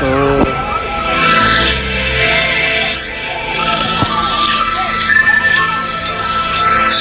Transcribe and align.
Oh. 0.00 0.57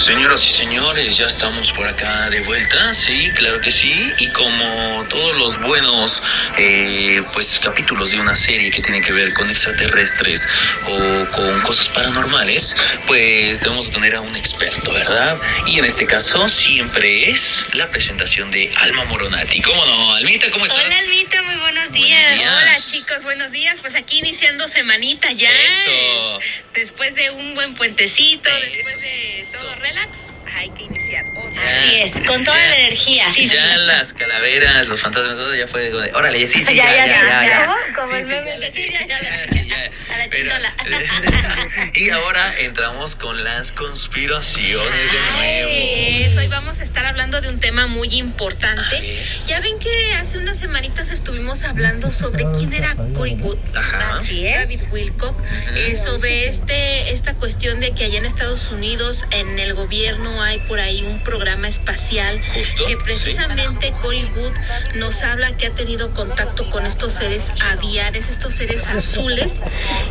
Señoras 0.07 0.45
y 0.45 0.53
señores, 0.53 1.17
ya 1.17 1.25
estamos 1.25 1.73
por 1.73 1.85
acá 1.85 2.29
de 2.29 2.39
vuelta, 2.39 2.93
sí, 2.93 3.29
claro 3.35 3.59
que 3.59 3.69
sí, 3.69 4.13
y 4.19 4.27
como 4.29 5.05
todos 5.09 5.35
los 5.35 5.59
buenos 5.59 6.23
eh, 6.57 7.21
pues 7.33 7.59
capítulos 7.59 8.11
de 8.11 8.21
una 8.21 8.37
serie 8.37 8.71
que 8.71 8.81
tiene 8.81 9.01
que 9.01 9.11
ver 9.11 9.33
con 9.33 9.49
extraterrestres 9.49 10.47
o 10.85 11.25
con 11.31 11.59
cosas 11.59 11.89
paranormales, 11.89 12.73
pues 13.05 13.59
debemos 13.59 13.91
tener 13.91 14.15
a 14.15 14.21
un 14.21 14.33
experto, 14.37 14.93
¿verdad? 14.93 15.37
Y 15.65 15.79
en 15.79 15.83
este 15.83 16.05
caso 16.05 16.47
siempre 16.47 17.29
es 17.29 17.65
la 17.73 17.89
presentación 17.89 18.49
de 18.49 18.71
Alma 18.77 19.03
Moronati. 19.09 19.59
¿Cómo 19.59 19.85
no? 19.85 20.13
Almita, 20.13 20.49
¿cómo 20.51 20.67
estás? 20.67 20.85
Hola 20.85 20.99
Almita, 20.99 21.43
muy 21.43 21.55
buenos 21.57 21.91
días. 21.91 22.33
días. 22.33 22.53
Hola 22.53 22.77
chicos, 22.77 23.23
buenos 23.23 23.51
días. 23.51 23.77
Pues 23.81 23.93
aquí 23.95 24.19
iniciando 24.19 24.69
semanita 24.69 25.33
ya. 25.33 25.51
Eso. 25.51 26.39
Después 26.73 27.13
de 27.15 27.31
un 27.31 27.55
buen 27.55 27.75
puentecito, 27.75 28.49
Eso, 28.49 28.67
después 28.71 29.01
de 29.01 29.45
todo 29.51 29.75
relax, 29.97 30.25
hay 30.55 30.69
que 30.71 30.83
iniciar 30.83 31.25
otra. 31.35 31.61
Ya. 31.63 31.67
Así 31.67 31.95
es, 32.01 32.13
con 32.27 32.43
toda 32.43 32.57
Ya. 32.57 32.65
la 32.69 32.77
energía. 32.79 33.27
Sí, 33.29 33.47
ya 33.47 33.77
las 33.77 34.13
calaveras, 34.13 34.87
los 34.87 35.01
fantasmas, 35.01 35.37
todo 35.37 35.55
ya 35.55 35.67
fue 35.67 35.89
de, 35.89 36.13
órale, 36.13 36.47
sí, 36.47 36.63
sí, 36.63 36.75
Ya, 36.75 36.85
ya, 36.85 36.95
ya, 36.95 37.05
ya, 37.07 37.07
ya, 37.07 37.27
ya, 37.27 37.47
ya. 37.47 37.65
¿cómo? 37.65 37.77
Como 37.95 38.07
Sí, 38.07 38.13
el 38.15 38.23
sí, 38.23 38.29
meme 38.31 38.51
ya, 38.51 38.59
de- 38.59 38.71
sí, 38.73 38.89
ya, 38.91 39.05
ya, 39.07 39.19
ya, 39.19 39.45
ya, 39.45 39.63
ya. 39.63 39.91
A 40.13 40.17
la 40.17 40.29
Pero- 40.29 40.49
chindola. 40.51 40.73
Y 41.93 42.09
ahora 42.11 42.59
entramos 42.59 43.15
con 43.15 43.43
las 43.43 43.71
conspiraciones 43.71 45.11
de 45.11 45.19
nuevo. 45.37 45.71
Ay, 45.71 46.23
eso, 46.23 46.39
hoy 46.39 46.47
vamos 46.47 46.79
a 46.79 46.83
estar 46.83 47.05
hablando 47.05 47.41
de 47.41 47.49
un 47.49 47.59
tema 47.59 47.87
muy 47.87 48.07
importante. 48.15 49.17
Ya 49.45 49.59
ven 49.59 49.79
que 49.79 50.13
hace 50.13 50.37
unas 50.37 50.59
semanitas 50.59 51.09
estuvimos 51.09 51.63
hablando 51.63 52.11
sobre 52.11 52.45
quién 52.51 52.73
era 52.73 52.95
Cory 53.15 53.35
Wood. 53.35 53.57
Ajá. 53.75 54.17
Así 54.19 54.45
es. 54.47 54.59
David 54.59 54.81
Wilcock. 54.91 55.35
eh, 55.75 55.95
sobre 55.95 56.47
este, 56.47 57.11
esta 57.13 57.33
cuestión 57.35 57.79
de 57.79 57.91
que 57.93 58.05
allá 58.05 58.17
en 58.19 58.25
Estados 58.25 58.69
Unidos, 58.71 59.25
en 59.31 59.59
el 59.59 59.73
gobierno, 59.73 60.41
hay 60.41 60.59
por 60.59 60.79
ahí 60.79 61.03
un 61.03 61.23
programa 61.23 61.67
espacial 61.67 62.41
Justo, 62.53 62.85
que 62.85 62.91
sí. 62.93 62.97
precisamente 63.03 63.91
Cory 64.01 64.25
Wood 64.35 64.53
nos 64.95 65.21
habla 65.21 65.55
que 65.57 65.67
ha 65.67 65.71
tenido 65.71 66.13
contacto 66.13 66.69
con 66.69 66.85
estos 66.85 67.13
seres 67.13 67.47
aviares, 67.61 68.29
estos 68.29 68.53
seres 68.55 68.85
azules, 68.87 69.53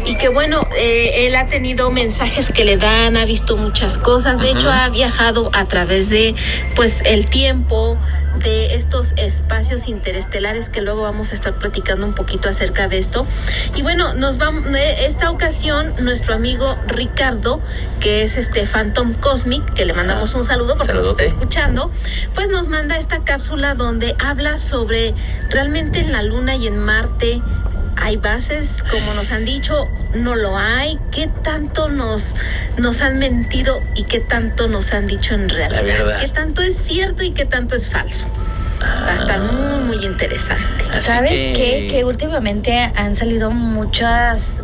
y 0.04 0.16
que 0.16 0.28
bueno, 0.28 0.66
eh, 0.76 1.26
él 1.26 1.34
ha 1.36 1.46
tenido 1.46 1.90
mensajes 1.90 2.50
que 2.50 2.64
le 2.64 2.76
dan, 2.76 3.16
ha 3.16 3.24
visto 3.24 3.56
muchas 3.56 3.98
cosas, 3.98 4.40
de 4.40 4.50
hecho 4.50 4.70
ha 4.70 4.88
viajado 4.88 5.50
a 5.52 5.64
través 5.66 6.08
de 6.08 6.34
pues 6.74 6.94
el 7.04 7.28
tiempo, 7.28 7.98
de 8.38 8.74
estos 8.74 9.12
espacios 9.16 9.88
interestelares 9.88 10.68
que 10.68 10.80
luego 10.80 11.02
vamos 11.02 11.30
a 11.30 11.34
estar 11.34 11.58
platicando 11.58 12.06
un 12.06 12.14
poquito 12.14 12.48
acerca 12.48 12.88
de 12.88 12.98
esto. 12.98 13.26
Y 13.74 13.82
bueno, 13.82 14.14
nos 14.14 14.38
vamos 14.38 14.66
esta 15.00 15.30
ocasión 15.30 15.94
nuestro 16.00 16.34
amigo 16.34 16.76
Ricardo, 16.86 17.60
que 18.00 18.22
es 18.22 18.36
este 18.36 18.66
Phantom 18.66 19.14
Cosmic, 19.14 19.74
que 19.74 19.84
le 19.84 19.92
mandamos 19.92 20.34
un 20.34 20.44
saludo 20.44 20.76
porque 20.76 20.92
Saludote. 20.92 21.22
nos 21.24 21.32
está 21.32 21.36
escuchando, 21.36 21.90
pues 22.34 22.48
nos 22.48 22.68
manda 22.68 22.98
esta 22.98 23.24
cápsula 23.24 23.74
donde 23.74 24.14
habla 24.18 24.58
sobre 24.58 25.14
realmente 25.50 26.00
en 26.00 26.12
la 26.12 26.22
Luna 26.22 26.56
y 26.56 26.66
en 26.66 26.78
Marte 26.78 27.42
hay 27.96 28.16
bases, 28.18 28.82
como 28.82 29.14
nos 29.14 29.32
han 29.32 29.44
dicho, 29.44 29.90
no 30.12 30.34
lo 30.34 30.58
hay. 30.58 31.00
¿Qué 31.10 31.28
tanto 31.42 31.88
nos, 31.88 32.34
nos 32.76 33.00
han 33.00 33.18
mentido 33.18 33.82
y 33.94 34.04
qué 34.04 34.20
tanto 34.20 34.68
nos 34.68 34.92
han 34.92 35.06
dicho 35.06 35.34
en 35.34 35.48
realidad? 35.48 35.82
verdad. 35.82 36.20
¿Qué 36.20 36.28
tanto 36.28 36.62
es 36.62 36.76
cierto 36.76 37.24
y 37.24 37.32
qué 37.32 37.46
tanto 37.46 37.74
es 37.74 37.88
falso? 37.88 38.28
Va 38.82 39.12
a 39.12 39.16
estar 39.16 39.40
muy, 39.40 39.82
muy 39.84 40.04
interesante. 40.04 40.84
Así 40.92 41.06
¿Sabes 41.06 41.30
que- 41.30 41.52
qué? 41.56 41.88
Que 41.90 42.04
últimamente 42.04 42.92
han 42.94 43.14
salido 43.14 43.50
muchos 43.50 44.62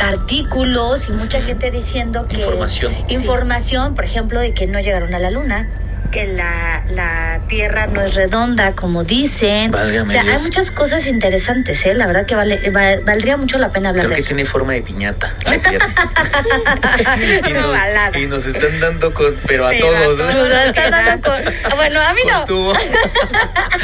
artículos 0.00 1.08
y 1.08 1.12
mucha 1.12 1.42
gente 1.42 1.70
diciendo 1.72 2.26
que... 2.28 2.36
Información. 2.36 2.94
Información, 3.08 3.94
por 3.96 4.04
ejemplo, 4.04 4.40
de 4.40 4.54
que 4.54 4.66
no 4.68 4.78
llegaron 4.80 5.14
a 5.14 5.18
la 5.18 5.30
luna, 5.30 5.68
que 6.10 6.26
la, 6.26 6.82
la 6.90 7.40
Tierra 7.48 7.86
no 7.86 8.00
es 8.02 8.14
redonda, 8.14 8.74
como 8.74 9.04
dicen. 9.04 9.70
Válgame 9.70 10.00
o 10.02 10.06
sea, 10.06 10.22
Dios. 10.22 10.36
hay 10.36 10.42
muchas 10.42 10.70
cosas 10.70 11.06
interesantes, 11.06 11.84
¿eh? 11.86 11.94
La 11.94 12.06
verdad 12.06 12.24
que 12.26 12.34
vale, 12.34 12.70
va- 12.70 13.00
valdría 13.04 13.36
mucho 13.36 13.58
la 13.58 13.70
pena 13.70 13.88
hablar 13.90 14.04
Creo 14.06 14.10
de 14.10 14.14
que 14.16 14.20
eso. 14.20 14.28
tiene 14.28 14.44
forma 14.44 14.72
de 14.74 14.82
piñata. 14.82 15.34
la 15.44 15.58
Tierra. 15.62 15.88
y, 17.48 17.52
nos, 17.52 17.64
Ovalada. 17.66 18.18
y 18.18 18.26
nos 18.26 18.46
están 18.46 18.80
dando 18.80 19.12
con, 19.14 19.36
pero 19.46 19.66
a 19.66 19.70
Pero 19.70 19.88
a 19.88 20.02
todos, 20.02 20.18
¿no? 20.18 20.32
Nos 20.48 20.66
están 20.66 20.90
dando 20.90 21.28
con- 21.30 21.48
ah, 21.64 21.74
Bueno, 21.74 22.00
a 22.00 22.14
mí 22.14 22.20
no. 22.26 22.44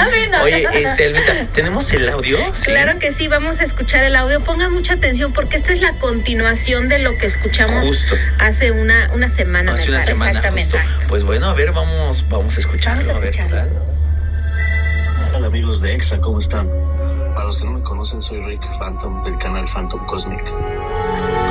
A 0.01 0.05
mí 0.09 0.19
no. 0.31 0.43
Oye, 0.43 0.67
este, 0.73 1.05
Almita, 1.07 1.47
¿tenemos 1.53 1.93
el 1.93 2.09
audio? 2.09 2.39
Sí. 2.55 2.67
Claro 2.71 2.99
que 2.99 3.13
sí, 3.13 3.29
vamos 3.29 3.61
a 3.61 3.65
escuchar 3.65 4.05
el 4.05 4.17
audio. 4.17 4.43
Pongan 4.43 4.73
mucha 4.73 4.95
atención 4.95 5.33
porque 5.33 5.57
esta 5.57 5.73
es 5.73 5.81
la 5.81 5.93
continuación 5.95 6.89
de 6.89 6.99
lo 7.01 7.19
que 7.19 7.27
escuchamos 7.27 7.87
Justo. 7.87 8.15
hace 8.39 8.71
una, 8.71 9.11
una 9.13 9.29
semana. 9.29 9.75
Hace 9.75 9.89
una 9.89 9.99
parece. 9.99 10.13
semana 10.13 10.31
exactamente. 10.39 10.79
justo. 10.79 11.07
Pues 11.09 11.25
bueno, 11.25 11.51
a 11.51 11.55
ver, 11.55 11.73
vamos, 11.73 12.10
vamos 12.29 12.57
a 12.57 12.61
escucharlo. 12.61 13.07
Vamos 13.07 13.23
a 13.23 13.29
escucharlo. 13.29 13.81
Hola 15.35 15.47
amigos 15.47 15.81
de 15.81 15.95
EXA, 15.95 16.21
¿cómo 16.21 16.41
están? 16.41 16.69
Los 17.51 17.59
que 17.59 17.65
no 17.65 17.73
me 17.73 17.83
conocen, 17.83 18.23
soy 18.23 18.39
Rick 18.45 18.63
Phantom 18.79 19.25
del 19.25 19.37
canal 19.39 19.67
Phantom 19.67 19.99
Cosmic. 20.07 20.41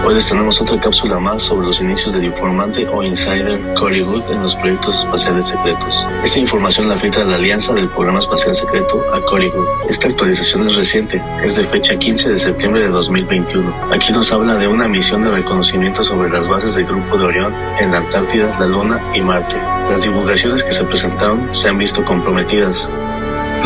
Hoy 0.05 0.13
les 0.13 0.25
tenemos 0.27 0.61
otra 0.61 0.79
cápsula 0.79 1.19
más 1.19 1.43
sobre 1.43 1.67
los 1.67 1.81
inicios 1.81 2.13
del 2.13 2.23
informante 2.23 2.87
o 2.87 3.03
insider 3.03 3.73
Cory 3.73 4.03
Wood 4.03 4.23
en 4.31 4.41
los 4.41 4.55
proyectos 4.55 4.97
espaciales 4.99 5.47
secretos. 5.47 6.07
Esta 6.23 6.39
información 6.39 6.87
la 6.87 6.97
filtra 6.97 7.25
la 7.25 7.35
alianza 7.35 7.73
del 7.73 7.89
programa 7.89 8.19
espacial 8.19 8.55
secreto 8.55 9.03
a 9.13 9.19
Cory 9.25 9.49
Wood. 9.49 9.89
Esta 9.89 10.07
actualización 10.07 10.69
es 10.69 10.77
reciente, 10.77 11.21
es 11.43 11.57
de 11.57 11.67
fecha 11.67 11.99
15 11.99 12.29
de 12.29 12.37
septiembre 12.37 12.83
de 12.83 12.91
2021. 12.91 13.75
Aquí 13.91 14.13
nos 14.13 14.31
habla 14.31 14.55
de 14.55 14.69
una 14.69 14.87
misión 14.87 15.25
de 15.25 15.31
reconocimiento 15.31 16.01
sobre 16.05 16.29
las 16.29 16.47
bases 16.47 16.75
del 16.75 16.85
grupo 16.85 17.17
de 17.17 17.25
Orión 17.25 17.53
en 17.77 17.91
la 17.91 17.97
Antártida, 17.97 18.47
la 18.57 18.67
Luna 18.67 19.01
y 19.13 19.19
Marte. 19.19 19.57
Las 19.89 20.01
divulgaciones 20.01 20.63
que 20.63 20.71
se 20.71 20.85
presentaron 20.85 21.53
se 21.53 21.67
han 21.67 21.77
visto 21.77 22.05
comprometidas. 22.05 22.87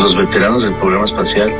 Los 0.00 0.16
veteranos 0.16 0.64
del 0.64 0.74
programa 0.74 1.04
espacial, 1.04 1.52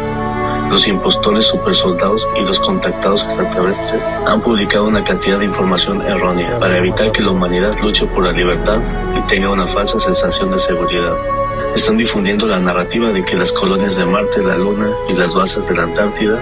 los 0.74 0.88
impostores 0.88 1.46
supersoldados 1.46 2.26
y 2.36 2.42
los 2.42 2.58
contactados 2.58 3.22
extraterrestres 3.22 4.02
han 4.26 4.40
publicado 4.40 4.88
una 4.88 5.04
cantidad 5.04 5.38
de 5.38 5.44
información 5.44 6.02
errónea 6.02 6.58
para 6.58 6.78
evitar 6.78 7.12
que 7.12 7.22
la 7.22 7.30
humanidad 7.30 7.78
luche 7.80 8.04
por 8.06 8.24
la 8.24 8.32
libertad 8.32 8.80
y 9.16 9.20
tenga 9.28 9.50
una 9.50 9.68
falsa 9.68 10.00
sensación 10.00 10.50
de 10.50 10.58
seguridad. 10.58 11.14
Están 11.76 11.96
difundiendo 11.96 12.48
la 12.48 12.58
narrativa 12.58 13.10
de 13.10 13.24
que 13.24 13.36
las 13.36 13.52
colonias 13.52 13.94
de 13.94 14.04
Marte, 14.04 14.42
la 14.42 14.58
Luna 14.58 14.90
y 15.08 15.12
las 15.12 15.32
bases 15.32 15.64
de 15.68 15.76
la 15.76 15.84
Antártida 15.84 16.40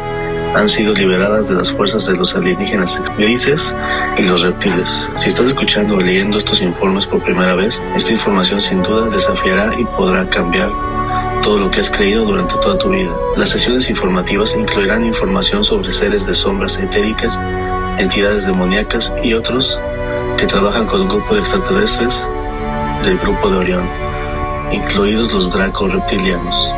han 0.55 0.67
sido 0.67 0.95
liberadas 0.95 1.51
de 1.51 1.55
las 1.55 1.71
fuerzas 1.71 2.07
de 2.07 2.15
los 2.15 2.35
alienígenas 2.35 3.03
grises 3.19 3.77
y 4.17 4.23
los 4.23 4.41
reptiles. 4.41 5.09
Si 5.19 5.29
estás 5.29 5.45
escuchando 5.45 5.97
o 5.97 6.01
leyendo 6.01 6.39
estos 6.39 6.63
informes 6.63 7.05
por 7.05 7.23
primera 7.23 7.55
vez, 7.55 7.79
esta 7.95 8.13
información 8.13 8.63
sin 8.63 8.83
duda 8.83 9.11
desafiará 9.11 9.79
y 9.79 9.85
podrá 9.85 10.27
cambiar 10.31 10.71
todo 11.43 11.59
lo 11.59 11.71
que 11.71 11.81
has 11.81 11.91
creído 11.91 12.25
durante 12.25 12.55
toda 12.55 12.79
tu 12.79 12.89
vida. 12.89 13.11
Las 13.37 13.51
sesiones 13.51 13.91
informativas 13.91 14.55
incluirán 14.55 15.05
información 15.05 15.65
sobre 15.65 15.93
seres 15.93 16.27
de 16.27 16.35
sombras 16.35 16.79
etéricas, 16.79 17.39
entidades 17.99 18.47
demoníacas 18.47 19.13
y 19.23 19.35
otros 19.35 19.79
que 20.39 20.47
trabajan 20.47 20.87
con 20.87 21.03
un 21.03 21.09
grupo 21.09 21.35
de 21.35 21.41
extraterrestres 21.41 22.27
del 23.05 23.19
grupo 23.19 23.51
de 23.51 23.57
Orión, 23.59 23.89
incluidos 24.73 25.33
los 25.33 25.51
Draco 25.53 25.89
reptilianos. 25.89 26.73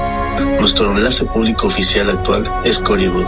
Nuestro 0.58 0.90
enlace 0.90 1.24
público 1.26 1.68
oficial 1.68 2.10
actual 2.10 2.50
es 2.64 2.78
Corywood. 2.78 3.26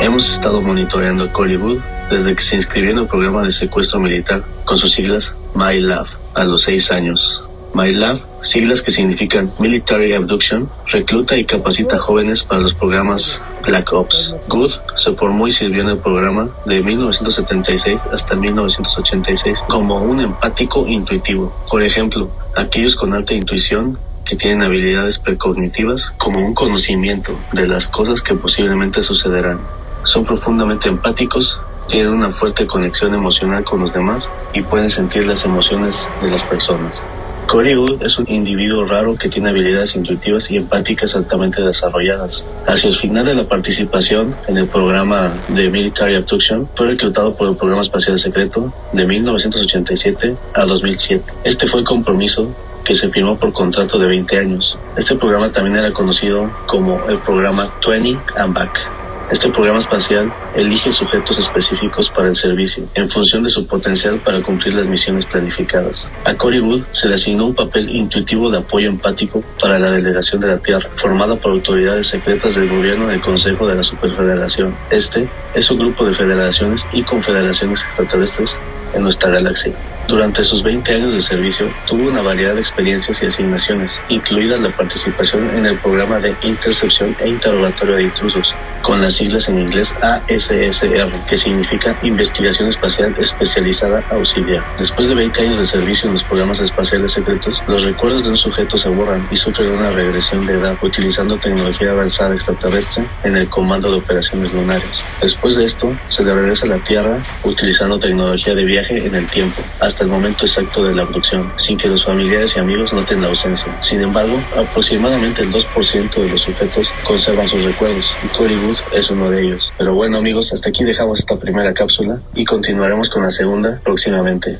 Hemos 0.00 0.34
estado 0.34 0.60
monitoreando 0.60 1.24
a 1.24 1.32
Corywood 1.32 1.78
desde 2.10 2.34
que 2.34 2.42
se 2.42 2.56
inscribió 2.56 2.90
en 2.90 2.98
el 2.98 3.06
programa 3.06 3.42
de 3.42 3.52
secuestro 3.52 4.00
militar 4.00 4.44
con 4.64 4.76
sus 4.76 4.92
siglas 4.92 5.34
MyLab 5.54 6.06
a 6.34 6.44
los 6.44 6.62
seis 6.62 6.90
años. 6.90 7.43
MyLab, 7.74 8.20
siglas 8.42 8.82
que 8.82 8.92
significan 8.92 9.52
Military 9.58 10.14
Abduction, 10.14 10.70
recluta 10.86 11.36
y 11.36 11.44
capacita 11.44 11.98
jóvenes 11.98 12.44
para 12.44 12.60
los 12.60 12.72
programas 12.72 13.42
Black 13.66 13.92
Ops. 13.92 14.34
Good 14.48 14.72
se 14.96 15.12
formó 15.14 15.48
y 15.48 15.52
sirvió 15.52 15.82
en 15.82 15.88
el 15.88 15.98
programa 15.98 16.50
de 16.66 16.82
1976 16.82 18.00
hasta 18.12 18.36
1986 18.36 19.64
como 19.68 19.98
un 19.98 20.20
empático 20.20 20.86
intuitivo. 20.86 21.52
Por 21.68 21.82
ejemplo, 21.82 22.30
aquellos 22.54 22.94
con 22.94 23.12
alta 23.12 23.34
intuición 23.34 23.98
que 24.24 24.36
tienen 24.36 24.62
habilidades 24.62 25.18
precognitivas 25.18 26.12
como 26.18 26.44
un 26.44 26.54
conocimiento 26.54 27.38
de 27.52 27.66
las 27.66 27.88
cosas 27.88 28.22
que 28.22 28.34
posiblemente 28.34 29.02
sucederán. 29.02 29.60
Son 30.04 30.24
profundamente 30.24 30.88
empáticos, 30.88 31.58
tienen 31.88 32.12
una 32.12 32.30
fuerte 32.30 32.66
conexión 32.66 33.14
emocional 33.14 33.64
con 33.64 33.80
los 33.80 33.92
demás 33.92 34.30
y 34.52 34.62
pueden 34.62 34.90
sentir 34.90 35.26
las 35.26 35.44
emociones 35.44 36.08
de 36.20 36.30
las 36.30 36.42
personas. 36.42 37.02
Cory 37.46 37.76
Wood 37.76 38.02
es 38.02 38.18
un 38.18 38.26
individuo 38.28 38.84
raro 38.84 39.16
que 39.16 39.28
tiene 39.28 39.50
habilidades 39.50 39.94
intuitivas 39.96 40.50
y 40.50 40.56
empáticas 40.56 41.14
altamente 41.14 41.62
desarrolladas. 41.62 42.44
Hacia 42.66 42.88
el 42.88 42.94
final 42.94 43.26
de 43.26 43.34
la 43.34 43.46
participación 43.46 44.36
en 44.48 44.58
el 44.58 44.68
programa 44.68 45.36
de 45.48 45.68
Military 45.68 46.16
Abduction, 46.16 46.68
fue 46.74 46.88
reclutado 46.88 47.34
por 47.36 47.48
el 47.48 47.56
Programa 47.56 47.82
Espacial 47.82 48.18
Secreto 48.18 48.72
de 48.92 49.06
1987 49.06 50.36
a 50.54 50.64
2007. 50.64 51.24
Este 51.44 51.66
fue 51.66 51.80
el 51.80 51.86
compromiso 51.86 52.54
que 52.84 52.94
se 52.94 53.08
firmó 53.10 53.38
por 53.38 53.52
contrato 53.52 53.98
de 53.98 54.08
20 54.08 54.38
años. 54.38 54.78
Este 54.96 55.16
programa 55.16 55.50
también 55.50 55.76
era 55.76 55.92
conocido 55.92 56.50
como 56.66 57.08
el 57.08 57.18
programa 57.20 57.72
20 57.86 58.20
and 58.36 58.54
Back. 58.54 59.03
Este 59.30 59.48
programa 59.48 59.78
espacial 59.78 60.30
elige 60.54 60.92
sujetos 60.92 61.38
específicos 61.38 62.10
para 62.10 62.28
el 62.28 62.36
servicio 62.36 62.86
en 62.94 63.08
función 63.08 63.42
de 63.42 63.48
su 63.48 63.66
potencial 63.66 64.20
para 64.20 64.42
cumplir 64.42 64.74
las 64.74 64.86
misiones 64.86 65.24
planificadas. 65.24 66.06
A 66.24 66.34
Cory 66.34 66.60
Wood 66.60 66.84
se 66.92 67.08
le 67.08 67.14
asignó 67.14 67.46
un 67.46 67.54
papel 67.54 67.88
intuitivo 67.88 68.50
de 68.50 68.58
apoyo 68.58 68.88
empático 68.88 69.42
para 69.58 69.78
la 69.78 69.90
delegación 69.90 70.42
de 70.42 70.48
la 70.48 70.58
Tierra, 70.58 70.90
formada 70.96 71.36
por 71.36 71.52
autoridades 71.52 72.08
secretas 72.08 72.54
del 72.54 72.68
gobierno 72.68 73.06
del 73.06 73.22
Consejo 73.22 73.66
de 73.66 73.76
la 73.76 73.82
Superfederación. 73.82 74.76
Este 74.90 75.28
es 75.54 75.70
un 75.70 75.78
grupo 75.78 76.04
de 76.04 76.14
federaciones 76.14 76.86
y 76.92 77.02
confederaciones 77.02 77.82
extraterrestres 77.82 78.54
en 78.92 79.02
nuestra 79.02 79.30
galaxia. 79.30 79.74
Durante 80.06 80.44
sus 80.44 80.62
20 80.62 80.94
años 80.94 81.14
de 81.14 81.22
servicio, 81.22 81.72
tuvo 81.86 82.08
una 82.08 82.20
variedad 82.20 82.54
de 82.54 82.60
experiencias 82.60 83.22
y 83.22 83.26
asignaciones, 83.26 83.98
incluida 84.10 84.58
la 84.58 84.76
participación 84.76 85.56
en 85.56 85.64
el 85.64 85.78
programa 85.78 86.20
de 86.20 86.36
intercepción 86.42 87.16
e 87.18 87.28
interrogatorio 87.30 87.96
de 87.96 88.02
intrusos, 88.04 88.54
con 88.84 89.00
las 89.00 89.14
siglas 89.14 89.48
en 89.48 89.60
inglés 89.60 89.94
ASSR, 90.02 91.24
que 91.26 91.38
significa 91.38 91.98
Investigación 92.02 92.68
Espacial 92.68 93.14
Especializada 93.18 94.04
Auxiliar. 94.10 94.62
Después 94.78 95.08
de 95.08 95.14
20 95.14 95.40
años 95.40 95.58
de 95.58 95.64
servicio 95.64 96.06
en 96.06 96.14
los 96.14 96.24
programas 96.24 96.60
espaciales 96.60 97.12
secretos, 97.12 97.62
los 97.66 97.82
recuerdos 97.82 98.24
de 98.24 98.30
un 98.30 98.36
sujeto 98.36 98.76
se 98.76 98.90
borran 98.90 99.26
y 99.30 99.36
sufren 99.36 99.70
una 99.70 99.90
regresión 99.90 100.46
de 100.46 100.54
edad 100.54 100.76
utilizando 100.82 101.38
tecnología 101.38 101.92
avanzada 101.92 102.34
extraterrestre 102.34 103.08
en 103.22 103.36
el 103.36 103.48
Comando 103.48 103.90
de 103.90 103.98
Operaciones 103.98 104.52
Lunares. 104.52 105.02
Después 105.20 105.56
de 105.56 105.64
esto, 105.64 105.96
se 106.08 106.22
le 106.22 106.34
regresa 106.34 106.66
a 106.66 106.70
la 106.70 106.84
Tierra 106.84 107.22
utilizando 107.42 107.98
tecnología 107.98 108.54
de 108.54 108.64
viaje 108.66 109.06
en 109.06 109.14
el 109.14 109.26
tiempo, 109.28 109.62
hasta 109.80 110.04
el 110.04 110.10
momento 110.10 110.44
exacto 110.44 110.84
de 110.84 110.94
la 110.94 111.04
abducción, 111.04 111.50
sin 111.56 111.78
que 111.78 111.88
los 111.88 112.04
familiares 112.04 112.54
y 112.56 112.60
amigos 112.60 112.92
noten 112.92 113.22
la 113.22 113.28
ausencia. 113.28 113.74
Sin 113.80 114.02
embargo, 114.02 114.38
aproximadamente 114.54 115.42
el 115.42 115.50
2% 115.50 116.14
de 116.14 116.28
los 116.28 116.42
sujetos 116.42 116.92
conservan 117.02 117.48
sus 117.48 117.64
recuerdos 117.64 118.14
y 118.22 118.28
Cory 118.28 118.56
Es 118.92 119.10
uno 119.10 119.30
de 119.30 119.42
ellos. 119.42 119.72
Pero 119.78 119.94
bueno 119.94 120.18
amigos, 120.18 120.52
hasta 120.52 120.68
aquí 120.70 120.84
dejamos 120.84 121.20
esta 121.20 121.36
primera 121.36 121.72
cápsula 121.74 122.20
y 122.34 122.44
continuaremos 122.44 123.10
con 123.10 123.22
la 123.22 123.30
segunda 123.30 123.80
próximamente. 123.82 124.58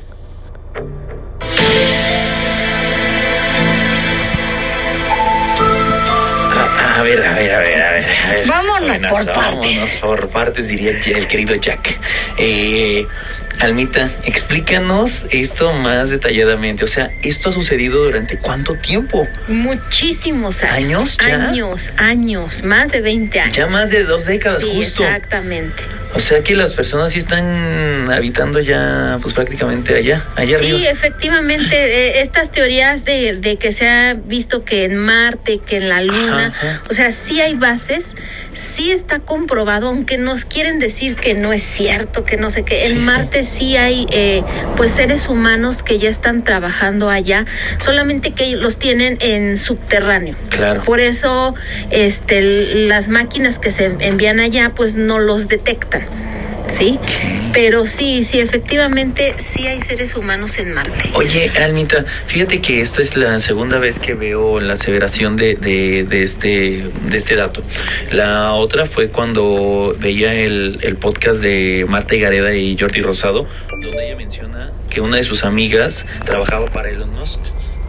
A, 6.57 6.99
a 6.99 7.03
ver, 7.03 7.23
a 7.23 7.33
ver, 7.33 7.53
a 7.53 7.59
ver, 7.59 7.81
a 7.81 7.91
ver. 7.91 8.05
a 8.05 8.29
ver. 8.31 8.47
Vámonos 8.47 8.99
por 8.99 9.25
vámonos 9.25 9.33
partes. 9.33 9.97
por 9.97 10.29
partes, 10.29 10.67
diría 10.67 10.91
el 10.91 11.27
querido 11.27 11.55
Jack. 11.55 11.99
Eh, 12.37 13.05
Almita, 13.59 14.09
explícanos 14.23 15.25
esto 15.31 15.71
más 15.73 16.09
detalladamente. 16.09 16.83
O 16.83 16.87
sea, 16.87 17.11
¿esto 17.21 17.49
ha 17.49 17.51
sucedido 17.51 18.03
durante 18.03 18.37
cuánto 18.37 18.75
tiempo? 18.75 19.27
Muchísimos 19.47 20.61
años. 20.63 20.73
¿Años 20.75 21.17
ya? 21.17 21.49
Años, 21.49 21.91
años, 21.97 22.63
más 22.63 22.91
de 22.91 23.01
20 23.01 23.39
años. 23.39 23.55
Ya 23.55 23.67
más 23.67 23.89
de 23.89 24.03
dos 24.03 24.25
décadas, 24.25 24.61
sí, 24.61 24.71
justo. 24.73 25.03
exactamente. 25.03 25.83
O 26.13 26.19
sea 26.19 26.43
que 26.43 26.55
las 26.55 26.73
personas 26.73 27.11
sí 27.11 27.19
están 27.19 28.09
habitando 28.09 28.59
ya, 28.61 29.19
pues 29.21 29.33
prácticamente 29.33 29.95
allá, 29.95 30.25
allá 30.35 30.57
Sí, 30.59 30.71
arriba. 30.71 30.89
efectivamente, 30.91 31.75
eh, 31.75 32.21
estas 32.21 32.51
teorías 32.51 33.03
de, 33.03 33.35
de 33.37 33.57
que 33.57 33.71
se 33.73 33.87
ha 33.89 34.13
visto 34.13 34.63
que 34.63 34.85
en 34.85 34.97
Marte, 34.97 35.59
que 35.59 35.77
en 35.77 35.89
la 35.89 36.01
Luna, 36.01 36.47
Ajá, 36.47 36.69
ajá. 36.69 36.83
o 36.89 36.93
sea, 36.93 37.11
sí 37.11 37.41
hay 37.41 37.55
bases, 37.55 38.15
sí 38.55 38.91
está 38.91 39.19
comprobado, 39.19 39.87
aunque 39.89 40.17
nos 40.17 40.45
quieren 40.45 40.79
decir 40.79 41.15
que 41.15 41.33
no 41.33 41.53
es 41.53 41.63
cierto, 41.63 42.25
que 42.25 42.37
no 42.37 42.49
sé 42.49 42.63
qué, 42.63 42.85
Sí, 42.85 42.91
en 42.91 42.99
sí. 42.99 43.03
Marte 43.05 43.43
sí 43.43 43.77
hay 43.77 44.07
eh, 44.11 44.43
pues 44.75 44.91
seres 44.93 45.29
humanos 45.29 45.83
que 45.83 45.99
ya 45.99 46.09
están 46.09 46.43
trabajando 46.43 47.09
allá, 47.09 47.45
solamente 47.79 48.31
que 48.31 48.55
los 48.55 48.77
tienen 48.77 49.17
en 49.21 49.57
subterráneo. 49.57 50.35
Claro. 50.49 50.81
Por 50.81 50.99
eso 50.99 51.55
este, 51.91 52.41
las 52.87 53.07
máquinas 53.07 53.59
que 53.59 53.71
se 53.71 53.85
envían 53.99 54.39
allá 54.39 54.71
pues 54.75 54.95
no 54.95 55.19
los 55.19 55.47
detectan. 55.47 56.03
¿Sí? 56.69 56.99
Pero 57.53 57.85
sí, 57.85 58.23
sí, 58.23 58.39
efectivamente, 58.39 59.35
sí 59.37 59.65
hay 59.67 59.81
seres 59.81 60.15
humanos 60.15 60.57
en 60.57 60.73
Marte. 60.73 61.09
Oye, 61.13 61.49
Almita, 61.57 62.05
fíjate 62.27 62.61
que 62.61 62.81
esta 62.81 63.01
es 63.01 63.15
la 63.15 63.39
segunda 63.39 63.79
vez 63.79 63.99
que 63.99 64.13
veo 64.13 64.59
la 64.59 64.73
aseveración 64.73 65.37
de, 65.37 65.55
de, 65.55 66.03
de 66.03 66.23
este, 66.23 66.89
de 67.09 67.17
este 67.17 67.35
dato. 67.35 67.63
La 68.11 68.53
otra 68.53 68.85
fue 68.85 69.09
cuando 69.09 69.95
veía 69.99 70.33
el, 70.33 70.79
el 70.81 70.97
podcast 70.97 71.39
de 71.39 71.85
Marta 71.87 72.15
Gareda 72.15 72.53
y 72.53 72.77
Jordi 72.77 73.01
Rosado, 73.01 73.47
donde 73.69 74.05
ella 74.05 74.15
menciona 74.15 74.71
que 74.89 75.01
una 75.01 75.17
de 75.17 75.23
sus 75.23 75.43
amigas 75.43 76.05
trabajaba 76.25 76.65
para 76.67 76.89
Elon 76.89 77.13
Musk. 77.13 77.41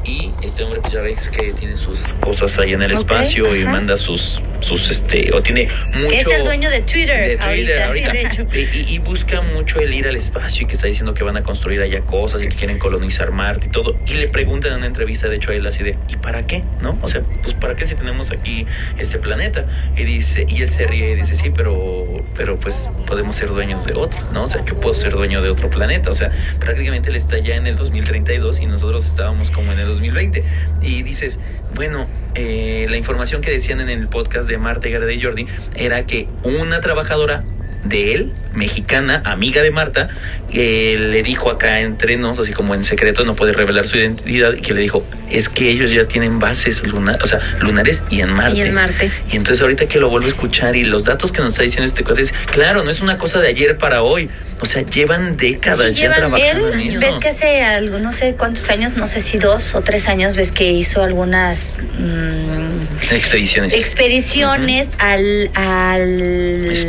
Y 0.06 0.30
este 0.42 0.62
hombre, 0.62 0.80
pues 0.80 0.92
ya 0.92 1.00
ves 1.00 1.28
que 1.28 1.52
tiene 1.52 1.76
sus 1.76 2.12
cosas 2.20 2.56
ahí 2.58 2.72
en 2.74 2.82
el 2.82 2.92
espacio 2.92 3.56
y 3.56 3.64
manda 3.64 3.96
sus, 3.96 4.40
sus, 4.60 4.88
este, 4.88 5.32
o 5.34 5.42
tiene 5.42 5.68
mucho... 5.94 6.14
Es 6.14 6.26
el 6.28 6.44
dueño 6.44 6.70
de 6.70 6.82
Twitter, 6.82 7.28
de 7.28 7.36
Twitter 7.36 7.78
ahorita, 7.80 7.92
sí, 7.92 8.04
ahorita. 8.04 8.12
de 8.12 8.22
hecho. 8.22 8.46
Y, 8.52 8.78
y- 8.78 8.94
y 8.94 8.98
busca 8.98 9.40
mucho 9.40 9.80
el 9.80 9.92
ir 9.92 10.06
al 10.06 10.14
espacio 10.16 10.62
y 10.62 10.66
que 10.66 10.74
está 10.74 10.86
diciendo 10.86 11.12
que 11.12 11.24
van 11.24 11.36
a 11.36 11.42
construir 11.42 11.80
allá 11.80 12.00
cosas 12.02 12.40
y 12.42 12.48
que 12.48 12.54
quieren 12.54 12.78
colonizar 12.78 13.32
Marte 13.32 13.66
y 13.66 13.70
todo. 13.70 13.98
Y 14.06 14.14
le 14.14 14.28
preguntan 14.28 14.72
en 14.72 14.78
una 14.78 14.86
entrevista, 14.86 15.28
de 15.28 15.36
hecho, 15.36 15.50
a 15.50 15.54
él 15.54 15.66
así 15.66 15.82
de, 15.82 15.98
¿y 16.08 16.16
para 16.16 16.46
qué? 16.46 16.62
¿No? 16.80 16.96
O 17.02 17.08
sea, 17.08 17.22
pues 17.42 17.54
¿para 17.54 17.74
qué 17.74 17.84
si 17.86 17.96
tenemos 17.96 18.30
aquí 18.30 18.64
este 18.98 19.18
planeta? 19.18 19.66
Y 19.96 20.04
dice, 20.04 20.46
y 20.48 20.62
él 20.62 20.70
se 20.70 20.86
ríe 20.86 21.10
y 21.12 21.14
dice, 21.16 21.34
sí, 21.34 21.50
pero, 21.54 22.24
pero 22.36 22.58
pues 22.60 22.88
podemos 23.06 23.34
ser 23.34 23.48
dueños 23.48 23.84
de 23.84 23.94
otro, 23.94 24.20
¿no? 24.32 24.44
O 24.44 24.46
sea, 24.46 24.64
yo 24.64 24.78
puedo 24.78 24.94
ser 24.94 25.12
dueño 25.14 25.42
de 25.42 25.50
otro 25.50 25.68
planeta. 25.68 26.10
O 26.10 26.14
sea, 26.14 26.30
prácticamente 26.60 27.10
él 27.10 27.16
está 27.16 27.38
ya 27.38 27.56
en 27.56 27.66
el 27.66 27.76
2032 27.76 28.60
y 28.60 28.66
nosotros 28.66 29.04
estábamos 29.04 29.50
como 29.50 29.72
en 29.72 29.80
el 29.80 29.95
2020. 29.96 30.44
Y 30.82 31.02
dices, 31.02 31.38
bueno, 31.74 32.06
eh, 32.34 32.86
la 32.88 32.96
información 32.96 33.40
que 33.40 33.50
decían 33.50 33.80
en 33.80 33.88
el 33.88 34.08
podcast 34.08 34.48
de 34.48 34.58
Marta 34.58 34.88
Gareda 34.88 35.12
y 35.12 35.22
Jordi 35.22 35.46
era 35.74 36.06
que 36.06 36.28
una 36.42 36.80
trabajadora 36.80 37.44
de 37.88 38.14
él, 38.14 38.32
mexicana, 38.52 39.20
amiga 39.26 39.62
de 39.62 39.70
Marta, 39.70 40.08
eh, 40.50 40.96
le 40.98 41.22
dijo 41.22 41.50
acá 41.50 41.80
entre 41.80 42.16
nos, 42.16 42.38
así 42.38 42.52
como 42.52 42.74
en 42.74 42.84
secreto, 42.84 43.24
no 43.24 43.34
puede 43.36 43.52
revelar 43.52 43.86
su 43.86 43.98
identidad, 43.98 44.54
y 44.54 44.62
que 44.62 44.72
le 44.72 44.80
dijo, 44.80 45.06
es 45.30 45.48
que 45.50 45.68
ellos 45.68 45.90
ya 45.90 46.06
tienen 46.06 46.38
bases 46.38 46.82
lunares, 46.86 47.22
o 47.22 47.26
sea, 47.26 47.40
lunares 47.60 48.02
y 48.08 48.20
en 48.20 48.32
Marte. 48.32 48.56
Y 48.58 48.62
en 48.62 48.72
Marte. 48.74 49.10
Y 49.30 49.36
entonces 49.36 49.60
ahorita 49.60 49.86
que 49.86 50.00
lo 50.00 50.08
vuelvo 50.08 50.26
a 50.26 50.30
escuchar 50.30 50.74
y 50.74 50.84
los 50.84 51.04
datos 51.04 51.32
que 51.32 51.40
nos 51.42 51.50
está 51.50 51.64
diciendo 51.64 51.86
este 51.86 52.02
cuate 52.02 52.22
es, 52.22 52.32
claro, 52.32 52.82
no 52.82 52.90
es 52.90 53.00
una 53.02 53.18
cosa 53.18 53.40
de 53.40 53.48
ayer 53.48 53.76
para 53.76 54.02
hoy, 54.02 54.30
o 54.60 54.66
sea, 54.66 54.82
llevan 54.82 55.36
décadas 55.36 55.88
Sí, 55.94 56.00
ya 56.00 56.02
llevan 56.14 56.18
trabajando 56.30 56.72
en 56.72 56.80
él, 56.80 56.88
eso. 56.90 57.00
ves 57.00 57.14
que 57.16 57.28
hace 57.28 57.62
algo, 57.62 57.98
no 57.98 58.10
sé 58.12 58.36
cuántos 58.38 58.70
años, 58.70 58.96
no 58.96 59.06
sé 59.06 59.20
si 59.20 59.36
dos 59.38 59.74
o 59.74 59.82
tres 59.82 60.08
años, 60.08 60.34
ves 60.34 60.50
que 60.52 60.72
hizo 60.72 61.02
algunas 61.02 61.76
mm, 61.98 63.12
Expediciones. 63.12 63.74
expediciones 63.74 64.88
al, 64.98 65.50
al 65.54 66.70
Es- 66.70 66.86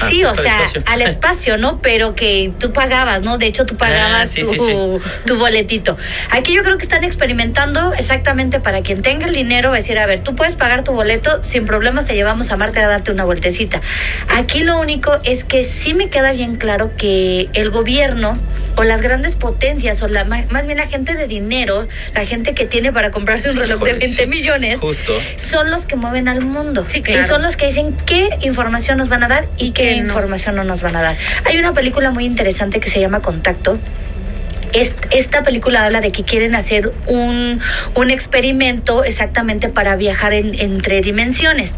ah, 0.00 0.08
sí, 0.08 0.24
o 0.24 0.30
al 0.30 0.36
sea, 0.36 0.56
espacio. 0.64 0.82
al 0.86 1.02
espacio, 1.02 1.56
¿no? 1.58 1.80
Pero 1.80 2.14
que 2.14 2.52
tú 2.58 2.72
pagabas, 2.72 3.22
¿no? 3.22 3.38
De 3.38 3.46
hecho, 3.46 3.64
tú 3.64 3.76
pagabas 3.76 4.22
Ah, 4.22 4.26
sí, 4.26 4.42
tu, 4.42 4.50
sí, 4.50 4.58
sí. 4.58 4.74
tu 5.26 5.36
boletito. 5.36 5.96
Aquí 6.30 6.54
yo 6.54 6.62
creo 6.62 6.76
que 6.78 6.82
están 6.84 7.04
experimentando 7.04 7.92
exactamente 7.94 8.60
para 8.60 8.82
quien 8.82 9.02
tenga 9.02 9.26
el 9.26 9.34
dinero, 9.34 9.68
va 9.70 9.76
a 9.76 9.78
decir, 9.78 9.98
a 9.98 10.06
ver, 10.06 10.22
tú 10.22 10.34
puedes 10.34 10.56
pagar 10.56 10.84
tu 10.84 10.92
boleto, 10.92 11.42
sin 11.44 11.64
problemas 11.66 12.06
te 12.06 12.14
llevamos 12.14 12.50
a 12.50 12.56
Marte 12.56 12.80
a 12.80 12.88
darte 12.88 13.10
una 13.12 13.24
vueltecita. 13.24 13.80
Aquí 14.28 14.62
lo 14.62 14.78
único 14.80 15.18
es 15.24 15.44
que 15.44 15.64
sí 15.64 15.94
me 15.94 16.08
queda 16.08 16.32
bien 16.32 16.56
claro 16.56 16.92
que 16.96 17.48
el 17.54 17.70
gobierno 17.70 18.38
o 18.76 18.84
las 18.84 19.00
grandes 19.00 19.36
potencias 19.36 20.02
o 20.02 20.08
la, 20.08 20.24
ma- 20.24 20.44
más 20.50 20.66
bien 20.66 20.78
la 20.78 20.86
gente 20.86 21.14
de 21.14 21.26
dinero, 21.26 21.86
la 22.14 22.24
gente 22.24 22.54
que 22.54 22.64
tiene 22.66 22.92
para 22.92 23.10
comprarse 23.10 23.50
un 23.50 23.56
reloj 23.56 23.80
de 23.82 23.90
Híjole, 23.90 24.06
20 24.06 24.22
sí. 24.22 24.28
millones, 24.28 24.78
Justo. 24.80 25.12
son 25.36 25.70
los 25.70 25.86
que 25.86 25.96
mueven 25.96 26.28
al 26.28 26.40
mundo. 26.42 26.84
Sí, 26.86 27.02
claro. 27.02 27.22
Y 27.22 27.24
son 27.26 27.42
los 27.42 27.56
que 27.56 27.66
dicen 27.66 27.96
qué 28.06 28.28
información 28.42 28.98
nos 28.98 29.08
van 29.08 29.22
a 29.24 29.28
dar 29.28 29.48
Y 29.56 29.72
qué 29.72 29.79
qué 29.82 29.96
no. 29.96 30.06
información 30.08 30.56
no 30.56 30.64
nos 30.64 30.82
van 30.82 30.96
a 30.96 31.02
dar. 31.02 31.16
Hay 31.44 31.58
una 31.58 31.72
película 31.72 32.10
muy 32.10 32.24
interesante 32.24 32.80
que 32.80 32.90
se 32.90 33.00
llama 33.00 33.20
Contacto. 33.20 33.78
Est- 34.72 35.06
Esta 35.10 35.42
película 35.42 35.84
habla 35.84 36.00
de 36.00 36.12
que 36.12 36.24
quieren 36.24 36.54
hacer 36.54 36.92
un, 37.06 37.60
un 37.94 38.10
experimento 38.10 39.02
exactamente 39.04 39.68
para 39.68 39.96
viajar 39.96 40.32
en- 40.32 40.54
entre 40.60 41.00
dimensiones. 41.00 41.76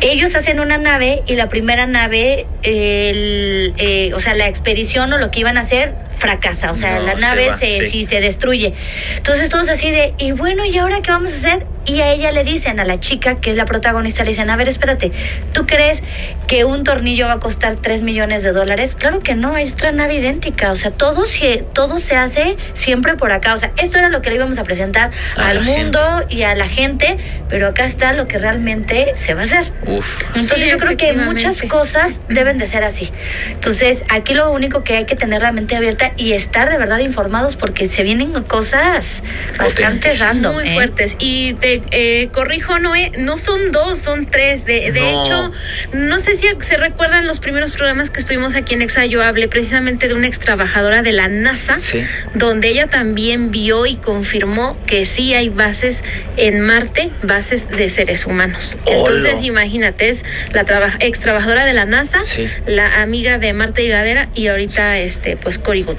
Ellos 0.00 0.34
hacen 0.34 0.60
una 0.60 0.78
nave 0.78 1.22
y 1.26 1.34
la 1.36 1.48
primera 1.48 1.86
nave, 1.86 2.48
el, 2.62 3.74
eh, 3.78 4.12
o 4.14 4.20
sea, 4.20 4.34
la 4.34 4.48
expedición 4.48 5.12
o 5.12 5.18
lo 5.18 5.30
que 5.30 5.40
iban 5.40 5.56
a 5.58 5.60
hacer 5.60 5.94
fracasa. 6.16 6.72
O 6.72 6.76
sea, 6.76 6.98
No, 6.98 7.06
la 7.06 7.14
se 7.14 7.20
nave 7.20 7.48
va, 7.48 7.58
se, 7.58 7.70
sí. 7.80 7.88
sí, 7.88 8.06
se 8.06 8.20
destruye. 8.20 8.74
Entonces 9.16 9.48
todos 9.50 9.68
así 9.68 9.90
de, 9.90 10.14
y 10.18 10.32
bueno, 10.32 10.64
¿y 10.64 10.76
ahora 10.78 10.96
qué 11.02 11.12
vamos 11.12 11.30
a 11.32 11.36
hacer? 11.36 11.66
Y 11.90 12.00
a 12.02 12.12
ella 12.12 12.30
le 12.30 12.44
dicen, 12.44 12.78
a 12.78 12.84
la 12.84 13.00
chica 13.00 13.40
que 13.40 13.50
es 13.50 13.56
la 13.56 13.64
protagonista, 13.64 14.22
le 14.22 14.28
dicen, 14.28 14.48
a 14.48 14.54
ver, 14.54 14.68
espérate, 14.68 15.10
¿tú 15.52 15.66
crees 15.66 16.04
que 16.46 16.64
un 16.64 16.84
tornillo 16.84 17.26
va 17.26 17.32
a 17.32 17.40
costar 17.40 17.78
3 17.82 18.02
millones 18.02 18.44
de 18.44 18.52
dólares? 18.52 18.94
Claro 18.94 19.18
que 19.24 19.34
no, 19.34 19.56
es 19.56 19.72
otra 19.72 19.90
nave 19.90 20.14
idéntica, 20.14 20.70
o 20.70 20.76
sea, 20.76 20.92
todo 20.92 21.24
se, 21.24 21.64
todo 21.74 21.98
se 21.98 22.14
hace 22.14 22.56
siempre 22.74 23.16
por 23.16 23.32
acá, 23.32 23.54
o 23.54 23.58
sea, 23.58 23.72
esto 23.76 23.98
era 23.98 24.08
lo 24.08 24.22
que 24.22 24.30
le 24.30 24.36
íbamos 24.36 24.58
a 24.58 24.62
presentar 24.62 25.10
A 25.36 25.48
al 25.48 25.64
mundo 25.64 26.00
y 26.28 26.42
a 26.42 26.54
la 26.54 26.68
gente, 26.68 27.16
pero 27.50 27.66
acá 27.68 27.84
está 27.84 28.12
lo 28.12 28.26
que 28.28 28.38
realmente 28.38 29.12
se 29.16 29.34
va 29.34 29.42
a 29.42 29.44
hacer. 29.44 29.72
Uf. 29.86 30.06
Entonces 30.34 30.58
Sí, 30.60 30.70
yo 30.70 30.78
creo 30.78 30.96
que 30.96 31.12
muchas 31.14 31.60
cosas 31.62 32.20
deben 32.28 32.58
de 32.58 32.66
ser 32.66 32.84
así. 32.84 33.10
Entonces 33.50 34.02
aquí 34.08 34.34
lo 34.34 34.50
único 34.52 34.84
que 34.84 34.96
hay 34.96 35.04
que 35.04 35.16
tener 35.16 35.42
la 35.42 35.50
mente 35.52 35.74
abierta 35.76 36.12
y 36.16 36.32
estar 36.32 36.70
de 36.70 36.78
verdad 36.78 36.98
informados 37.00 37.56
porque 37.56 37.88
se 37.88 38.02
vienen 38.04 38.32
cosas 38.44 39.22
bastante 39.58 40.14
random. 40.14 40.54
Muy 40.54 40.68
¿eh? 40.68 40.74
fuertes. 40.74 41.16
Y 41.18 41.54
te 41.54 41.82
eh, 41.90 42.28
corrijo, 42.30 42.78
Noé, 42.78 43.10
no 43.18 43.36
son 43.38 43.72
dos, 43.72 43.98
son 43.98 44.26
tres. 44.26 44.64
De, 44.64 44.92
de 44.92 45.00
No. 45.00 45.24
hecho, 45.24 45.52
no 45.92 46.20
sé 46.20 46.36
si 46.36 46.46
se 46.60 46.76
recuerdan 46.76 47.26
los 47.26 47.40
primeros 47.40 47.72
programas 47.72 48.10
que 48.10 48.20
estuvimos 48.20 48.54
aquí 48.54 48.74
en 48.74 48.82
Exa. 48.82 49.06
Yo 49.06 49.22
hablé 49.24 49.48
precisamente 49.48 50.06
de 50.08 50.14
una 50.14 50.28
ex 50.28 50.38
trabajadora 50.38 51.02
de 51.02 51.12
la 51.12 51.28
NASA, 51.28 51.78
Sí. 51.78 52.04
donde 52.34 52.68
ella 52.68 52.86
también 52.86 53.50
vio 53.50 53.86
y 53.86 53.96
confirmó 53.96 54.78
que 54.86 55.04
sí 55.06 55.34
hay 55.34 55.48
bases 55.48 56.04
en 56.36 56.60
Marte, 56.60 57.10
bases 57.22 57.39
de 57.48 57.90
seres 57.90 58.26
humanos. 58.26 58.78
Entonces, 58.86 59.42
imagínate, 59.42 60.10
es 60.10 60.24
la 60.52 60.64
traba- 60.64 60.96
ex 61.00 61.20
trabajadora 61.20 61.64
de 61.66 61.72
la 61.72 61.84
NASA, 61.84 62.22
Sí. 62.22 62.48
la 62.66 63.02
amiga 63.02 63.38
de 63.38 63.52
Marta 63.52 63.80
Higadera 63.80 64.28
y 64.34 64.48
ahorita, 64.48 64.98
este, 64.98 65.36
pues, 65.36 65.58
Cory 65.58 65.82
Good. 65.82 65.96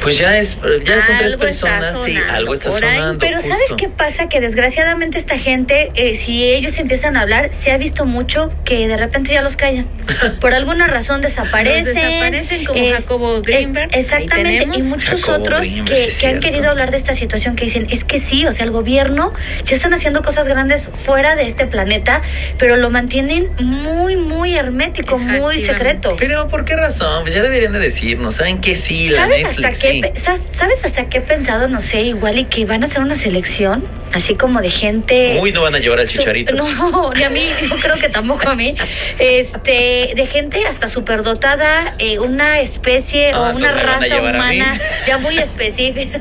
Pues 0.00 0.18
ya 0.18 0.36
es, 0.38 0.58
ya 0.84 1.00
son 1.00 1.16
tres 1.18 1.32
Algo 1.32 1.38
personas, 1.38 1.98
sí, 2.04 2.14
sonando 2.14 2.32
algo 2.34 2.54
está 2.54 2.72
sonando. 2.72 3.18
Pero 3.18 3.40
¿sabes 3.40 3.70
qué 3.76 3.88
pasa? 3.88 4.28
Que 4.28 4.40
desgraciadamente 4.40 5.18
esta 5.18 5.38
gente, 5.38 5.92
eh, 5.94 6.14
si 6.14 6.44
ellos 6.44 6.78
empiezan 6.78 7.16
a 7.16 7.22
hablar, 7.22 7.50
se 7.54 7.70
ha 7.72 7.78
visto 7.78 8.04
mucho 8.04 8.50
que 8.64 8.86
de 8.88 8.96
repente 8.96 9.32
ya 9.32 9.40
los 9.42 9.56
callan. 9.56 9.86
Por 10.40 10.52
alguna 10.54 10.88
razón 10.88 11.20
desaparecen. 11.20 11.84
Los 11.86 11.94
desaparecen 11.94 12.64
como 12.64 12.80
Es- 12.80 13.00
Jacobo 13.02 13.40
Greenberg, 13.42 13.86
eh, 13.86 13.90
ahí 13.94 14.00
Exactamente. 14.00 14.78
Y 14.78 14.82
muchos 14.82 15.20
Jacobo 15.22 15.38
otros 15.42 15.60
Greenberg, 15.60 16.08
que, 16.20 16.26
han 16.26 16.40
querido 16.40 16.70
hablar 16.70 16.90
de 16.90 16.96
esta 16.96 17.14
situación 17.14 17.56
que 17.56 17.64
dicen, 17.64 17.86
es 17.90 18.04
que 18.04 18.20
sí, 18.20 18.44
o 18.46 18.52
sea, 18.52 18.64
el 18.64 18.72
gobierno 18.72 19.32
sí 19.62 19.74
están 19.74 19.94
haciendo 19.94 20.22
cosas 20.22 20.46
grandes 20.54 20.88
fuera 20.92 21.36
de 21.36 21.46
este 21.46 21.66
planeta, 21.66 22.22
pero 22.58 22.76
lo 22.76 22.90
mantienen 22.90 23.50
muy, 23.58 24.16
muy 24.16 24.56
hermético, 24.56 25.18
muy 25.18 25.64
secreto. 25.64 26.16
Pero 26.18 26.48
¿por 26.48 26.64
qué 26.64 26.76
razón? 26.76 27.22
Pues 27.22 27.34
ya 27.34 27.42
deberían 27.42 27.72
de 27.72 27.80
decirnos. 27.80 28.36
¿Saben 28.36 28.60
qué? 28.60 28.76
Sí, 28.76 29.08
la 29.08 29.22
¿Sabes 29.22 29.42
Netflix, 29.44 29.68
hasta, 29.68 29.88
qué, 29.88 30.12
sí. 30.14 30.38
¿Sabes 30.52 30.84
hasta 30.84 31.08
qué 31.08 31.18
he 31.18 31.20
pensado? 31.20 31.68
No 31.68 31.80
sé, 31.80 32.00
igual 32.02 32.38
y 32.38 32.44
que 32.46 32.64
van 32.64 32.82
a 32.82 32.86
hacer 32.86 33.00
una 33.00 33.16
selección, 33.16 33.84
así 34.12 34.34
como 34.34 34.60
de 34.60 34.70
gente... 34.70 35.38
Uy, 35.40 35.52
no 35.52 35.62
van 35.62 35.74
a 35.74 35.78
llevar 35.78 36.00
al 36.00 36.08
chicharito. 36.08 36.54
No, 36.54 37.12
ni 37.12 37.22
a 37.22 37.30
mí, 37.30 37.48
yo 37.68 37.76
creo 37.76 37.96
que 37.96 38.08
tampoco 38.08 38.48
a 38.48 38.54
mí. 38.54 38.74
Este, 39.18 40.12
de 40.14 40.26
gente 40.30 40.64
hasta 40.66 40.88
superdotada, 40.88 41.94
eh, 41.98 42.18
una 42.18 42.60
especie 42.60 43.32
Ah, 43.32 43.40
o 43.40 43.56
una 43.56 43.70
entonces 43.70 43.76
me 43.76 43.82
van 43.82 43.88
a 43.88 43.98
raza 44.00 44.22
humana 44.22 44.80
ya 45.06 45.18
muy 45.18 45.38
específica. 45.38 46.20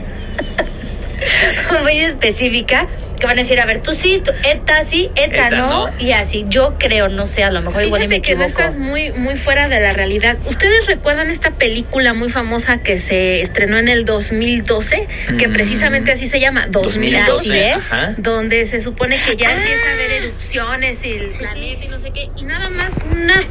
muy 1.82 2.00
específica 2.00 2.88
que 3.24 3.28
van 3.28 3.38
a 3.38 3.42
decir, 3.44 3.58
a 3.62 3.66
ver, 3.66 3.82
tú 3.82 3.94
sí, 3.94 4.22
tú, 4.22 4.32
eta 4.44 4.84
sí, 4.84 5.10
eta, 5.16 5.48
Eta 5.48 5.50
no, 5.56 5.88
no. 5.88 5.94
y 5.98 6.12
así. 6.12 6.44
Yo 6.50 6.76
creo, 6.78 7.08
no 7.08 7.26
sé, 7.26 7.44
a 7.46 7.52
lo 7.52 7.62
mejor 7.62 7.84
igual 7.84 8.04
y 8.04 8.08
me 8.10 8.16
Fíjate 8.16 8.28
que 8.28 8.36
no 8.36 8.44
equivoco. 8.44 8.62
estás 8.70 8.78
muy, 8.78 9.14
muy 9.14 9.38
fuera 9.38 9.70
de 9.70 9.80
la 9.80 9.94
realidad. 9.94 10.38
¿Ustedes 10.46 10.86
recuerdan 10.88 11.30
esta 11.32 11.52
película 11.52 12.14
muy 12.14 12.30
famosa 12.30 12.80
que 12.80 13.00
se 13.00 13.42
estrenó 13.42 13.78
en 13.78 13.88
el 13.88 14.04
2012? 14.04 15.08
Que 15.40 15.48
Mm. 15.48 15.54
precisamente 15.54 16.12
así 16.12 16.28
se 16.28 16.42
llama, 16.42 16.66
2012. 16.70 17.30
2012, 17.50 17.70
es. 17.72 17.76
ajá. 17.78 18.16
Donde 18.18 18.66
se 18.66 18.82
supone 18.82 19.18
que 19.26 19.38
ya 19.38 19.50
Ah. 19.52 19.54
empieza 19.58 19.88
a 19.88 19.94
haber 19.94 20.12
erupciones 20.12 20.98
y 21.06 21.12
el 21.14 21.30
Sí, 21.30 21.44
planeta 21.46 21.80
sí. 21.80 21.86
y 21.86 21.88
no 21.88 22.00
sé 22.00 22.12
qué. 22.12 22.28
Y 22.38 22.44
nada 22.44 22.70
más 22.72 22.98
una 23.10 23.42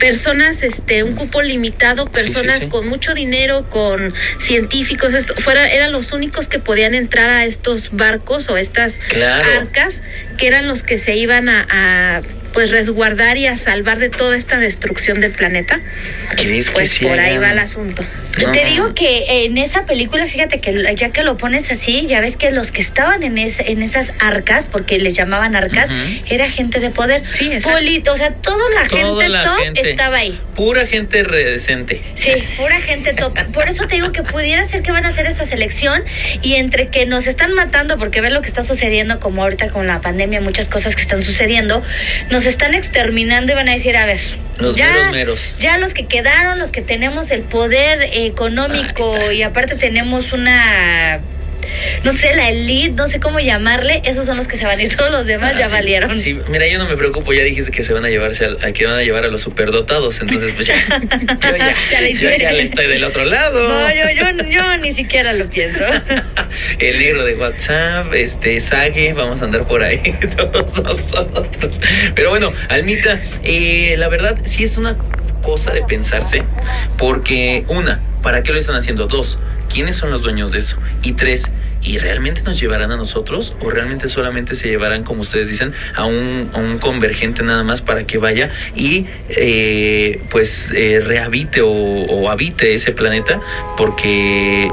personas, 0.00 0.62
este, 0.64 1.04
un 1.04 1.14
cupo 1.14 1.40
limitado, 1.40 2.06
personas 2.06 2.56
sí, 2.56 2.60
sí. 2.62 2.68
con 2.68 2.88
mucho 2.88 3.14
dinero, 3.14 3.68
con 3.70 4.12
científicos, 4.40 5.12
esto, 5.14 5.34
fuera, 5.36 5.66
eran 5.68 5.92
los 5.92 6.12
únicos 6.12 6.48
que 6.48 6.58
podían 6.58 6.94
entrar 6.94 7.30
a 7.30 7.44
estos 7.44 7.90
barcos 7.92 8.48
o 8.50 8.56
estas 8.56 8.98
Claro. 9.08 9.60
arcas 9.60 10.00
que 10.38 10.46
eran 10.46 10.68
los 10.68 10.82
que 10.82 10.98
se 10.98 11.16
iban 11.16 11.48
a, 11.48 11.66
a, 11.70 12.20
pues 12.54 12.70
resguardar 12.70 13.36
y 13.36 13.46
a 13.46 13.58
salvar 13.58 13.98
de 13.98 14.08
toda 14.08 14.36
esta 14.36 14.58
destrucción 14.58 15.20
del 15.20 15.32
planeta. 15.32 15.80
¿Crees 16.36 16.68
que 16.68 16.74
Pues 16.74 16.90
sí 16.92 17.04
por 17.04 17.18
ahí 17.18 17.36
va 17.36 17.50
el 17.52 17.58
asunto. 17.58 18.02
No. 18.40 18.50
Te 18.52 18.64
digo 18.64 18.94
que 18.94 19.44
en 19.44 19.58
esa 19.58 19.84
película, 19.86 20.26
fíjate 20.26 20.60
que 20.60 20.94
ya 20.96 21.10
que 21.10 21.22
lo 21.22 21.36
pones 21.36 21.70
así, 21.70 22.06
ya 22.06 22.20
ves 22.20 22.36
que 22.36 22.50
los 22.50 22.72
que 22.72 22.80
estaban 22.80 23.22
en, 23.22 23.38
es- 23.38 23.60
en 23.60 23.82
esas 23.82 24.10
arcas, 24.18 24.68
porque 24.68 24.98
les 24.98 25.12
llamaban 25.14 25.54
arcas, 25.54 25.90
Ujú. 25.90 26.24
era 26.28 26.48
gente 26.50 26.80
de 26.80 26.90
poder. 26.90 27.22
Sí, 27.32 27.46
exacto. 27.52 27.78
Polito, 27.78 28.12
o 28.12 28.16
sea, 28.16 28.34
toda 28.34 28.56
la 28.74 28.88
Toda 28.88 29.02
gente 29.02 29.28
la 29.28 29.42
top 29.44 29.58
gente. 29.62 29.90
estaba 29.90 30.16
ahí. 30.16 30.40
Pura 30.56 30.86
gente 30.86 31.22
redecente. 31.22 32.02
Sí, 32.16 32.32
pura 32.56 32.80
gente 32.80 33.12
top. 33.14 33.36
Por 33.52 33.68
eso 33.68 33.86
te 33.86 33.96
digo 33.96 34.10
que 34.12 34.22
pudiera 34.22 34.64
ser 34.64 34.82
que 34.82 34.90
van 34.92 35.04
a 35.04 35.08
hacer 35.08 35.26
esta 35.26 35.44
selección 35.44 36.02
y 36.42 36.54
entre 36.54 36.88
que 36.88 37.06
nos 37.06 37.26
están 37.26 37.52
matando, 37.52 37.98
porque 37.98 38.20
ven 38.20 38.34
lo 38.34 38.42
que 38.42 38.48
está 38.48 38.62
sucediendo, 38.64 39.20
como 39.20 39.42
ahorita 39.42 39.68
con 39.70 39.86
la 39.86 40.00
pandemia, 40.00 40.40
muchas 40.40 40.68
cosas 40.68 40.96
que 40.96 41.02
están 41.02 41.22
sucediendo, 41.22 41.82
nos 42.30 42.43
están 42.46 42.74
exterminando 42.74 43.52
y 43.52 43.54
van 43.54 43.68
a 43.68 43.72
decir, 43.72 43.96
a 43.96 44.06
ver, 44.06 44.20
Los 44.58 44.76
ya, 44.76 44.90
meros 44.92 45.10
meros. 45.12 45.56
ya 45.58 45.78
los 45.78 45.94
que 45.94 46.06
quedaron, 46.06 46.58
los 46.58 46.70
que 46.70 46.82
tenemos 46.82 47.30
el 47.30 47.42
poder 47.42 48.08
económico 48.12 49.14
Ahí 49.14 49.20
está. 49.22 49.32
y 49.34 49.42
aparte 49.42 49.76
tenemos 49.76 50.32
una... 50.32 51.20
No 52.02 52.12
sé, 52.12 52.34
la 52.34 52.48
elite, 52.50 52.94
no 52.94 53.08
sé 53.08 53.20
cómo 53.20 53.40
llamarle, 53.40 54.02
esos 54.04 54.24
son 54.26 54.36
los 54.36 54.48
que 54.48 54.56
se 54.58 54.66
van 54.66 54.78
a 54.78 54.82
ir, 54.82 54.94
todos 54.94 55.10
los 55.10 55.26
demás 55.26 55.52
Ah, 55.54 55.58
ya 55.60 55.66
sí, 55.66 55.72
valieron. 55.72 56.18
Sí, 56.18 56.34
mira, 56.48 56.66
yo 56.68 56.78
no 56.78 56.88
me 56.88 56.96
preocupo, 56.96 57.32
ya 57.32 57.42
dijiste 57.42 57.70
que 57.70 57.82
se 57.84 57.92
van 57.92 58.04
a 58.04 58.08
llevarse 58.08 58.44
al- 58.44 58.58
a, 58.62 58.72
que 58.72 58.86
van 58.86 58.96
a 58.96 59.02
llevar 59.02 59.24
a 59.24 59.28
los 59.28 59.40
superdotados, 59.42 60.20
entonces 60.20 60.52
pues 60.54 60.66
ya, 60.66 60.76
yo 61.40 61.56
ya, 61.56 61.74
yo 62.10 62.30
ya 62.38 62.52
le 62.52 62.62
estoy 62.62 62.86
del 62.88 63.04
otro 63.04 63.24
lado. 63.24 63.68
No, 63.68 63.88
yo, 63.90 64.04
yo, 64.14 64.44
yo 64.48 64.76
ni 64.78 64.92
siquiera 64.92 65.32
lo 65.32 65.48
pienso. 65.48 65.84
El 66.78 66.98
negro 66.98 67.24
de 67.24 67.34
WhatsApp, 67.34 68.12
este, 68.14 68.60
Sage, 68.60 69.12
vamos 69.12 69.40
a 69.42 69.44
andar 69.46 69.66
por 69.66 69.82
ahí 69.82 69.98
todos 70.36 70.76
nosotros. 70.82 71.80
Pero 72.14 72.30
bueno, 72.30 72.52
Almita, 72.68 73.20
eh, 73.42 73.94
la 73.98 74.08
verdad 74.08 74.36
sí 74.44 74.64
es 74.64 74.76
una 74.76 74.96
cosa 75.42 75.72
de 75.72 75.82
pensarse, 75.82 76.44
porque 76.98 77.64
una, 77.68 78.00
¿para 78.22 78.42
qué 78.42 78.52
lo 78.52 78.58
están 78.58 78.76
haciendo? 78.76 79.06
Dos, 79.06 79.38
¿quiénes 79.68 79.96
son 79.96 80.10
los 80.10 80.22
dueños 80.22 80.52
de 80.52 80.58
eso? 80.58 80.76
Y 81.02 81.12
tres, 81.12 81.50
¿y 81.84 81.98
realmente 81.98 82.42
nos 82.42 82.58
llevarán 82.58 82.90
a 82.90 82.96
nosotros? 82.96 83.54
¿O 83.60 83.70
realmente 83.70 84.08
solamente 84.08 84.56
se 84.56 84.68
llevarán, 84.68 85.04
como 85.04 85.20
ustedes 85.20 85.48
dicen, 85.48 85.72
a 85.94 86.06
un, 86.06 86.50
a 86.52 86.58
un 86.58 86.78
convergente 86.78 87.42
nada 87.42 87.62
más 87.62 87.82
para 87.82 88.04
que 88.04 88.18
vaya 88.18 88.50
y 88.74 89.06
eh, 89.28 90.22
pues 90.30 90.70
eh, 90.74 91.00
rehabite 91.04 91.60
o, 91.60 91.70
o 91.70 92.30
habite 92.30 92.74
ese 92.74 92.92
planeta? 92.92 93.40
Porque 93.76 94.68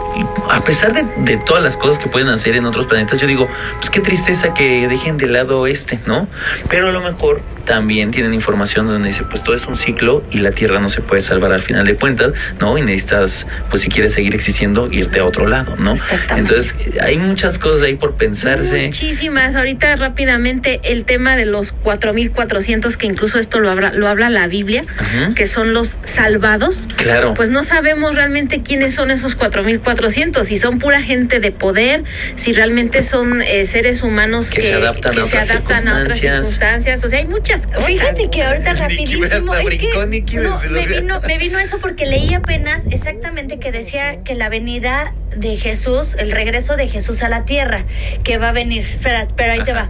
a 0.50 0.64
pesar 0.64 0.94
de, 0.94 1.06
de 1.24 1.38
todas 1.38 1.62
las 1.62 1.78
cosas 1.78 2.00
que 2.00 2.10
pueden 2.10 2.30
hacer 2.30 2.56
en 2.56 2.66
otros 2.66 2.88
planetas, 2.88 3.20
yo 3.20 3.28
digo, 3.28 3.48
pues 3.78 3.90
qué 3.90 4.00
tristeza 4.00 4.54
que 4.54 4.88
dejen 4.88 5.18
de 5.18 5.28
lado 5.28 5.68
este, 5.68 6.00
¿no? 6.06 6.28
Pero 6.70 6.88
a 6.88 6.92
lo 6.92 7.02
mejor 7.02 7.42
también 7.66 8.12
tienen 8.12 8.34
información 8.34 8.88
donde 8.88 9.10
dice, 9.10 9.24
pues 9.24 9.44
todo 9.44 9.56
es 9.56 9.68
un 9.68 9.78
ciclo 9.78 10.24
y 10.32 10.40
la 10.40 10.52
Tierra 10.52 10.80
no 10.80 10.90
se 10.90 11.02
puede 11.02 11.22
salvar 11.22 11.52
al 11.52 11.62
final 11.62 11.86
de 11.86 11.96
cuentas, 11.96 12.34
¿no? 12.60 12.78
Y 12.78 12.82
necesitas, 12.82 13.48
pues 13.70 13.84
si 13.84 13.90
quieres 13.90 14.14
seguir 14.14 14.34
existiendo, 14.36 14.92
irte 14.92 15.20
a 15.20 15.26
otro 15.26 15.48
lado, 15.48 15.76
¿no? 15.78 15.94
Exactamente. 15.94 16.54
Entonces, 16.54 16.76
hay 17.02 17.18
muchas 17.18 17.58
cosas 17.58 17.84
ahí 17.86 17.96
por 17.96 18.16
pensarse. 18.16 18.88
Muchísimas. 18.88 19.56
Ahorita 19.56 19.96
rápidamente 19.96 20.80
el 20.84 21.06
tema 21.06 21.36
de 21.36 21.46
los 21.46 21.76
4.400, 21.84 22.96
que 22.96 23.08
incluso 23.08 23.40
esto 23.40 23.60
lo 23.60 23.70
habla, 23.70 23.92
lo 23.94 24.08
habla 24.08 24.30
la 24.30 24.48
Biblia, 24.48 24.84
Ujú. 24.84 25.34
que 25.34 25.48
son 25.48 25.74
los 25.74 25.98
salvados. 26.06 26.88
Claro. 26.96 27.34
Pues 27.34 27.50
no 27.50 27.64
sabemos 27.64 28.16
realmente 28.16 28.62
quiénes 28.62 28.96
son 28.96 29.12
esos 29.12 29.38
4.400, 29.38 30.44
si 30.44 30.58
son 30.58 30.80
pura 30.80 31.02
gente 31.02 31.40
de 31.40 31.52
poder, 31.52 32.04
si 32.36 32.54
realmente 32.54 33.04
son 33.04 33.42
eh, 33.42 33.66
seres 33.66 34.04
humanos 34.04 34.50
Que 34.50 34.62
se 34.62 34.74
adaptan 34.74 35.12
a 35.12 35.16
se 35.16 35.22
otras 35.24 35.52
adaptan 35.52 35.88
a 35.88 36.02
otras 36.02 36.18
circunstancias. 36.18 36.48
circunstancias. 36.48 37.04
O 37.04 37.10
sea, 37.10 37.20
hay 37.20 37.28
muchas 37.28 37.68
cosas. 37.68 37.86
Fíjate 37.86 38.30
que 38.30 38.44
ahorita 38.44 38.74
rapidísimo 38.74 39.26
que 39.28 39.40
no, 39.42 40.60
me 40.70 40.86
vino 40.86 41.22
me 41.22 41.38
vino 41.38 41.60
eso 41.60 41.80
porque 41.80 42.06
leí 42.06 42.34
apenas 42.34 42.82
exactamente 42.90 43.60
que 43.60 43.72
decía 43.72 44.24
que 44.24 44.36
la 44.36 44.50
venida 44.50 45.14
de 45.36 45.56
Jesús, 45.56 46.16
el 46.18 46.32
regreso 46.32 46.76
de 46.76 46.88
Jesús 46.88 47.24
a 47.24 47.30
la 47.30 47.46
tierra, 47.46 47.86
que 48.24 48.38
va 48.38 48.50
a 48.50 48.52
venir. 48.52 48.82
Espera, 48.82 49.28
pero 49.36 49.54
ahí 49.54 49.64
te 49.64 49.74
va. 49.74 49.90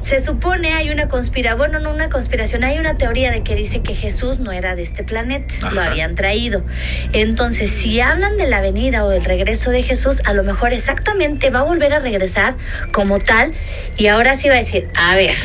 Se 0.00 0.20
supone 0.20 0.72
hay 0.74 0.90
una 0.90 1.08
conspiración, 1.08 1.58
bueno, 1.58 1.78
no 1.78 1.90
una 1.90 2.08
conspiración, 2.08 2.64
hay 2.64 2.78
una 2.78 2.98
teoría 2.98 3.30
de 3.30 3.42
que 3.42 3.54
dice 3.54 3.82
que 3.82 3.94
Jesús 3.94 4.40
no 4.40 4.50
era 4.50 4.74
de 4.74 4.82
este 4.82 5.04
planeta, 5.04 5.70
lo 5.70 5.80
habían 5.80 6.16
traído. 6.16 6.64
Entonces, 7.12 7.70
si 7.70 8.00
hablan 8.00 8.36
de 8.36 8.48
la 8.48 8.60
venida 8.60 9.04
o 9.04 9.10
del 9.10 9.24
regreso 9.24 9.70
de 9.70 9.82
Jesús, 9.82 10.20
a 10.24 10.32
lo 10.32 10.42
mejor 10.42 10.72
exactamente 10.72 11.50
va 11.50 11.60
a 11.60 11.62
volver 11.62 11.92
a 11.92 12.00
regresar 12.00 12.56
como 12.90 13.20
tal 13.20 13.54
y 13.96 14.08
ahora 14.08 14.34
sí 14.34 14.48
va 14.48 14.54
a 14.54 14.58
decir, 14.58 14.88
a 14.96 15.14
ver, 15.14 15.36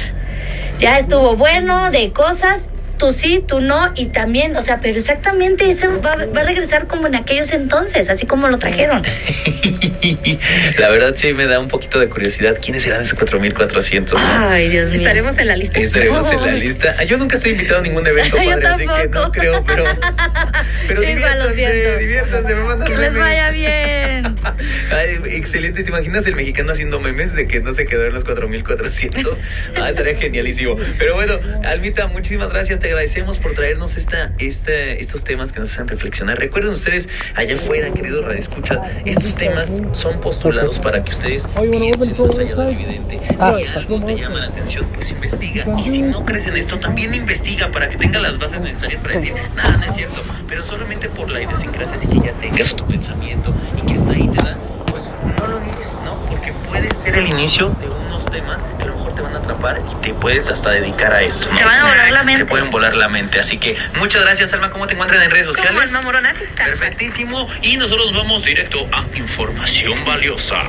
ya 0.79 0.97
estuvo 0.97 1.35
bueno 1.35 1.91
de 1.91 2.11
cosas, 2.11 2.69
tú 2.97 3.13
sí, 3.13 3.43
tú 3.47 3.59
no, 3.59 3.91
y 3.95 4.07
también, 4.07 4.55
o 4.55 4.61
sea, 4.61 4.79
pero 4.79 4.97
exactamente 4.97 5.69
eso 5.69 6.01
va, 6.01 6.15
va 6.15 6.41
a 6.41 6.43
regresar 6.43 6.87
como 6.87 7.07
en 7.07 7.15
aquellos 7.15 7.51
entonces, 7.51 8.09
así 8.09 8.25
como 8.25 8.47
lo 8.47 8.57
trajeron. 8.57 9.03
la 10.77 10.89
verdad 10.89 11.13
sí 11.15 11.33
me 11.33 11.45
da 11.45 11.59
un 11.59 11.67
poquito 11.67 11.99
de 11.99 12.09
curiosidad. 12.09 12.57
¿Quiénes 12.61 12.83
serán 12.83 13.01
esos 13.01 13.17
4400? 13.17 14.19
no? 14.19 14.49
Ay, 14.49 14.69
Dios 14.69 14.89
mío. 14.89 14.99
Estaremos 14.99 15.37
en 15.37 15.47
la 15.47 15.55
lista. 15.55 15.79
Estaremos 15.79 16.31
en 16.31 16.41
la 16.41 16.53
lista. 16.53 16.95
Ah, 16.99 17.03
Yo 17.03 17.17
nunca 17.17 17.37
estoy 17.37 17.51
invitado 17.51 17.79
a 17.79 17.83
ningún 17.83 18.05
evento, 18.05 18.37
Yo 18.41 18.49
padre, 18.49 18.67
así 18.67 18.85
que 18.85 19.07
no 19.09 19.31
creo, 19.31 19.63
pero. 19.65 19.83
Pero 20.87 21.01
lo 21.01 21.49
diviértanse, 21.49 22.55
me 22.55 22.63
mandan 22.63 22.87
Que 22.87 22.95
les 22.95 23.13
memes. 23.13 23.19
vaya 23.19 23.51
bien. 23.51 24.35
Ay, 24.91 25.19
excelente, 25.31 25.83
¿te 25.83 25.89
imaginas 25.89 26.25
el 26.25 26.35
mexicano 26.35 26.71
haciendo 26.71 26.99
memes 26.99 27.33
de 27.35 27.47
que 27.47 27.59
no 27.59 27.73
se 27.73 27.85
quedó 27.85 28.05
en 28.05 28.13
los 28.13 28.23
4400? 28.23 29.37
Ah, 29.75 29.89
estaría 29.89 30.15
genialísimo. 30.15 30.75
Pero 30.97 31.15
bueno, 31.15 31.39
Almita, 31.65 32.07
muchísimas 32.07 32.49
gracias, 32.49 32.79
te 32.87 32.93
agradecemos 32.93 33.37
por 33.37 33.53
traernos 33.53 33.97
esta, 33.97 34.31
esta, 34.39 34.71
estos 34.71 35.21
temas 35.25 35.51
que 35.51 35.59
nos 35.59 35.73
hacen 35.73 35.89
reflexionar. 35.89 36.39
Recuerden 36.39 36.71
ustedes, 36.71 37.09
allá 37.35 37.55
afuera, 37.55 37.91
querido 37.91 38.21
Radio 38.21 38.39
Escucha, 38.39 38.79
estos 39.03 39.35
temas 39.35 39.81
son 39.91 40.21
postulados 40.21 40.79
para 40.79 41.03
que 41.03 41.11
ustedes 41.11 41.47
piensen 41.69 42.15
más 42.17 42.39
allá 42.39 42.55
del 42.55 42.75
evidente. 42.75 43.19
Si 43.29 43.67
algo 43.77 44.01
te 44.05 44.15
llama 44.15 44.39
la 44.39 44.45
atención, 44.47 44.85
pues 44.93 45.11
investiga. 45.11 45.65
Y 45.77 45.89
si 45.89 46.01
no 46.01 46.23
crees 46.23 46.47
en 46.47 46.55
esto, 46.55 46.79
también 46.79 47.13
investiga 47.13 47.69
para 47.73 47.89
que 47.89 47.97
tenga 47.97 48.21
las 48.21 48.39
bases 48.39 48.61
necesarias 48.61 49.01
para 49.01 49.15
decir, 49.15 49.33
nada, 49.53 49.75
no 49.75 49.85
es 49.85 49.93
cierto. 49.93 50.21
Pero 50.47 50.63
solamente 50.63 51.09
por 51.09 51.29
la 51.29 51.41
idiosincrasia, 51.41 51.97
así 51.97 52.07
que 52.07 52.21
ya 52.21 52.31
tengas 52.39 52.73
tu 52.73 52.85
pensamiento 52.85 53.53
y 53.77 53.85
que 53.85 53.95
hasta 53.95 54.13
ahí 54.13 54.29
te 54.29 54.41
da, 54.41 54.57
pues 54.89 55.19
no 55.37 55.47
lo 55.47 55.59
digas, 55.59 55.97
¿no? 56.05 56.15
Porque 56.29 56.53
puede 56.69 56.95
ser 56.95 57.17
el 57.17 57.27
inicio 57.27 57.67
de 57.81 57.89
unos 57.89 58.16
temas 58.29 58.61
que 58.77 58.83
a 58.83 58.85
lo 58.87 58.95
mejor 58.95 59.15
te 59.15 59.21
van 59.21 59.35
a 59.35 59.39
atrapar 59.39 59.81
y 59.91 59.95
te 59.95 60.13
puedes 60.13 60.49
hasta 60.49 60.71
dedicar 60.71 61.13
a 61.13 61.21
esto. 61.21 61.49
¿no? 61.51 61.57
Te 61.57 61.63
van 61.63 61.79
a 61.79 61.83
volar 61.85 62.11
la 62.11 62.23
mente. 62.23 62.43
Te 62.43 62.49
pueden 62.49 62.69
volar 62.69 62.95
la 62.95 63.09
mente. 63.09 63.39
Así 63.39 63.57
que 63.57 63.75
muchas 63.95 64.21
gracias, 64.23 64.53
Alma. 64.53 64.69
¿Cómo 64.69 64.87
te 64.87 64.93
encuentran 64.93 65.21
en 65.23 65.31
redes 65.31 65.47
Como 65.47 65.57
sociales? 65.57 65.83
Alma 65.89 66.01
Morona. 66.01 66.33
Perfectísimo. 66.55 67.47
Y 67.61 67.77
nosotros 67.77 68.13
vamos 68.13 68.43
directo 68.43 68.87
a 68.91 69.03
información 69.17 70.03
valiosa. 70.05 70.59